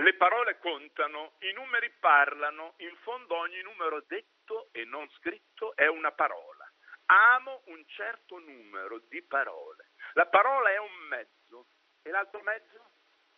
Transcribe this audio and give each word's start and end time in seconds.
Le 0.00 0.14
parole 0.14 0.58
contano, 0.60 1.34
i 1.40 1.52
numeri 1.52 1.90
parlano, 2.00 2.72
in 2.78 2.96
fondo 3.02 3.36
ogni 3.36 3.60
numero 3.60 4.02
detto 4.06 4.70
e 4.72 4.86
non 4.86 5.06
scritto 5.10 5.76
è 5.76 5.88
una 5.88 6.10
parola. 6.12 6.66
Amo 7.34 7.60
un 7.66 7.84
certo 7.86 8.38
numero 8.38 9.00
di 9.10 9.20
parole. 9.20 9.90
La 10.14 10.24
parola 10.24 10.70
è 10.70 10.78
un 10.78 10.96
mezzo 11.10 11.66
e 12.02 12.08
l'altro 12.08 12.40
mezzo 12.40 12.92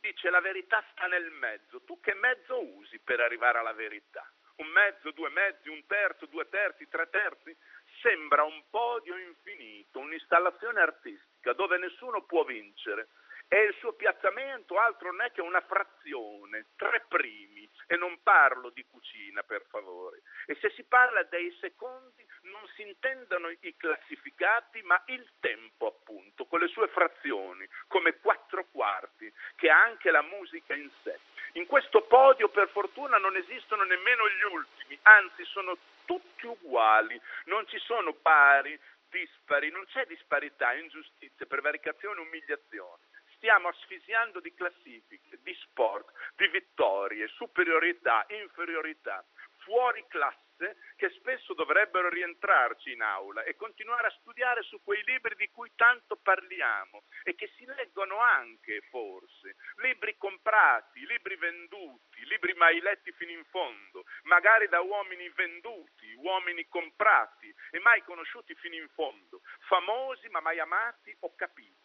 dice 0.00 0.30
la 0.30 0.40
verità 0.40 0.82
sta 0.92 1.06
nel 1.06 1.30
mezzo. 1.30 1.82
Tu 1.82 2.00
che 2.00 2.14
mezzo 2.14 2.58
usi 2.58 3.00
per 3.00 3.20
arrivare 3.20 3.58
alla 3.58 3.74
verità? 3.74 4.26
Un 4.56 4.68
mezzo, 4.68 5.10
due 5.10 5.28
mezzi, 5.28 5.68
un 5.68 5.84
terzo, 5.86 6.24
due 6.24 6.48
terzi, 6.48 6.88
tre 6.88 7.10
terzi? 7.10 7.54
Sembra 8.00 8.44
un 8.44 8.64
podio 8.70 9.14
infinito, 9.18 9.98
un'installazione 9.98 10.80
artistica 10.80 11.52
dove 11.52 11.76
nessuno 11.76 12.24
può 12.24 12.44
vincere 12.44 13.08
e 13.48 13.62
il 13.62 13.74
suo 13.78 13.92
piazzamento 13.92 14.78
altro 14.78 15.10
non 15.12 15.22
è 15.22 15.30
che 15.30 15.40
una 15.40 15.60
frazione, 15.60 16.66
tre 16.76 17.04
primi, 17.08 17.68
e 17.86 17.96
non 17.96 18.20
parlo 18.22 18.70
di 18.70 18.84
cucina 18.90 19.42
per 19.42 19.64
favore. 19.68 20.22
E 20.46 20.56
se 20.60 20.70
si 20.70 20.82
parla 20.82 21.22
dei 21.24 21.56
secondi 21.60 22.26
non 22.42 22.66
si 22.74 22.82
intendono 22.82 23.48
i 23.48 23.76
classificati, 23.76 24.82
ma 24.82 25.00
il 25.06 25.28
tempo 25.40 25.86
appunto, 25.86 26.46
con 26.46 26.60
le 26.60 26.68
sue 26.68 26.88
frazioni, 26.88 27.66
come 27.86 28.18
quattro 28.18 28.66
quarti, 28.72 29.32
che 29.54 29.70
ha 29.70 29.80
anche 29.80 30.10
la 30.10 30.22
musica 30.22 30.74
in 30.74 30.90
sé. 31.02 31.18
In 31.52 31.66
questo 31.66 32.02
podio 32.02 32.48
per 32.48 32.68
fortuna 32.68 33.16
non 33.18 33.36
esistono 33.36 33.84
nemmeno 33.84 34.28
gli 34.28 34.42
ultimi, 34.52 34.98
anzi 35.02 35.44
sono 35.44 35.76
tutti 36.04 36.46
uguali, 36.46 37.20
non 37.44 37.66
ci 37.68 37.78
sono 37.78 38.12
pari, 38.14 38.78
dispari, 39.08 39.70
non 39.70 39.84
c'è 39.86 40.04
disparità, 40.06 40.74
ingiustizia, 40.74 41.46
prevaricazione, 41.46 42.20
umiliazione 42.20 43.14
stiamo 43.46 43.68
asfisiando 43.68 44.40
di 44.40 44.52
classifiche, 44.54 45.38
di 45.44 45.54
sport, 45.62 46.10
di 46.34 46.48
vittorie, 46.48 47.28
superiorità, 47.28 48.26
inferiorità, 48.30 49.24
fuori 49.58 50.04
classe 50.08 50.74
che 50.96 51.10
spesso 51.10 51.54
dovrebbero 51.54 52.08
rientrarci 52.08 52.90
in 52.90 53.02
aula 53.02 53.44
e 53.44 53.54
continuare 53.54 54.08
a 54.08 54.16
studiare 54.18 54.62
su 54.62 54.82
quei 54.82 55.00
libri 55.04 55.36
di 55.36 55.48
cui 55.50 55.70
tanto 55.76 56.16
parliamo 56.16 57.04
e 57.22 57.36
che 57.36 57.52
si 57.56 57.64
leggono 57.66 58.18
anche 58.18 58.80
forse, 58.90 59.54
libri 59.76 60.16
comprati, 60.16 61.06
libri 61.06 61.36
venduti, 61.36 62.26
libri 62.26 62.52
mai 62.54 62.80
letti 62.80 63.12
fino 63.12 63.30
in 63.30 63.44
fondo, 63.44 64.06
magari 64.24 64.66
da 64.66 64.80
uomini 64.80 65.28
venduti, 65.36 66.14
uomini 66.14 66.66
comprati 66.66 67.54
e 67.70 67.78
mai 67.78 68.02
conosciuti 68.02 68.56
fino 68.56 68.74
in 68.74 68.88
fondo, 68.88 69.42
famosi 69.68 70.26
ma 70.30 70.40
mai 70.40 70.58
amati 70.58 71.16
o 71.20 71.32
capiti 71.36 71.75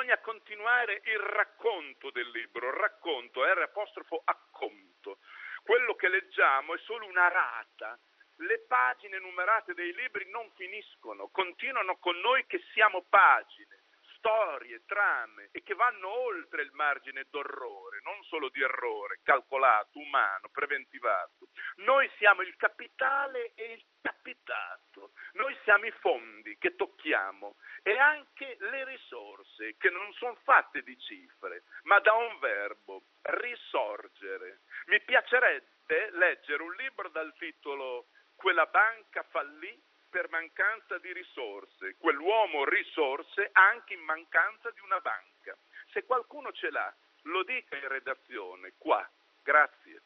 bisogna 0.00 0.18
continuare 0.20 1.02
il 1.04 1.18
racconto 1.18 2.10
del 2.10 2.30
libro, 2.30 2.70
racconto, 2.70 3.44
R 3.44 3.60
apostrofo 3.60 4.22
acconto. 4.24 5.18
Quello 5.62 5.94
che 5.94 6.08
leggiamo 6.08 6.74
è 6.74 6.78
solo 6.78 7.04
una 7.04 7.28
rata. 7.28 7.98
Le 8.36 8.60
pagine 8.60 9.18
numerate 9.18 9.74
dei 9.74 9.92
libri 9.92 10.26
non 10.30 10.50
finiscono, 10.52 11.28
continuano 11.28 11.98
con 11.98 12.18
noi 12.18 12.46
che 12.46 12.62
siamo 12.72 13.04
pagine 13.10 13.79
storie, 14.20 14.84
trame 14.86 15.48
e 15.50 15.62
che 15.62 15.74
vanno 15.74 16.08
oltre 16.08 16.62
il 16.62 16.70
margine 16.72 17.26
d'orrore, 17.28 18.00
non 18.04 18.22
solo 18.24 18.48
di 18.50 18.62
errore, 18.62 19.18
calcolato, 19.22 19.98
umano, 19.98 20.48
preventivato. 20.52 21.48
Noi 21.76 22.08
siamo 22.18 22.42
il 22.42 22.54
capitale 22.56 23.52
e 23.54 23.72
il 23.72 23.84
capitato, 24.00 25.12
noi 25.32 25.56
siamo 25.64 25.86
i 25.86 25.90
fondi 25.98 26.56
che 26.58 26.76
tocchiamo 26.76 27.56
e 27.82 27.98
anche 27.98 28.56
le 28.60 28.84
risorse 28.84 29.76
che 29.78 29.90
non 29.90 30.12
sono 30.12 30.38
fatte 30.44 30.82
di 30.82 30.96
cifre, 30.98 31.64
ma 31.84 31.98
da 32.00 32.12
un 32.12 32.38
verbo, 32.38 33.02
risorgere. 33.22 34.60
Mi 34.86 35.00
piacerebbe 35.00 36.10
leggere 36.12 36.62
un 36.62 36.74
libro 36.74 37.08
dal 37.08 37.34
titolo 37.38 38.06
Quella 38.36 38.64
banca 38.66 39.22
fallì 39.24 39.78
per 40.10 40.28
mancanza 40.28 40.98
di 40.98 41.12
risorse, 41.12 41.96
quell'uomo 41.98 42.64
risorse 42.64 43.48
anche 43.52 43.94
in 43.94 44.00
mancanza 44.00 44.70
di 44.70 44.80
una 44.80 45.00
banca. 45.00 45.56
Se 45.92 46.04
qualcuno 46.04 46.52
ce 46.52 46.70
l'ha, 46.70 46.92
lo 47.22 47.42
dica 47.44 47.76
in 47.76 47.88
redazione, 47.88 48.74
qua. 48.76 49.08
Grazie. 49.42 50.02